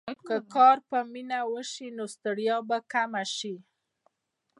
که 0.27 0.37
کار 0.53 0.77
په 0.89 0.99
مینه 1.11 1.39
وشي، 1.51 1.87
نو 1.97 2.03
ستړیا 2.13 2.57
به 2.67 2.77
کمه 2.91 3.23
شي. 3.35 3.55